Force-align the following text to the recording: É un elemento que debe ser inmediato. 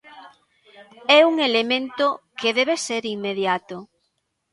É 1.19 1.19
un 1.31 1.35
elemento 1.49 2.05
que 2.39 2.49
debe 2.57 2.75
ser 2.87 3.03
inmediato. 3.15 3.75